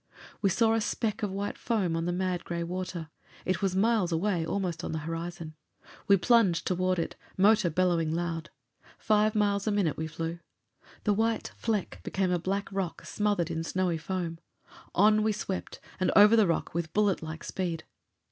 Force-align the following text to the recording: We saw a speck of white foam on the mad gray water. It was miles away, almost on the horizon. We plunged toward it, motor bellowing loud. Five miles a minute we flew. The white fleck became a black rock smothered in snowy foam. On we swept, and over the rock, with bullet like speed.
We 0.41 0.49
saw 0.49 0.73
a 0.73 0.81
speck 0.81 1.21
of 1.21 1.31
white 1.31 1.59
foam 1.59 1.95
on 1.95 2.05
the 2.05 2.11
mad 2.11 2.43
gray 2.43 2.63
water. 2.63 3.09
It 3.45 3.61
was 3.61 3.75
miles 3.75 4.11
away, 4.11 4.43
almost 4.43 4.83
on 4.83 4.93
the 4.93 4.97
horizon. 5.05 5.53
We 6.07 6.17
plunged 6.17 6.65
toward 6.65 6.97
it, 6.97 7.15
motor 7.37 7.69
bellowing 7.69 8.09
loud. 8.09 8.49
Five 8.97 9.35
miles 9.35 9.67
a 9.67 9.71
minute 9.71 9.97
we 9.97 10.07
flew. 10.07 10.39
The 11.03 11.13
white 11.13 11.49
fleck 11.55 12.01
became 12.01 12.31
a 12.31 12.39
black 12.39 12.67
rock 12.71 13.05
smothered 13.05 13.51
in 13.51 13.63
snowy 13.63 13.99
foam. 13.99 14.39
On 14.95 15.21
we 15.21 15.31
swept, 15.33 15.79
and 15.99 16.11
over 16.15 16.35
the 16.35 16.47
rock, 16.47 16.73
with 16.73 16.93
bullet 16.93 17.21
like 17.21 17.43
speed. 17.43 17.83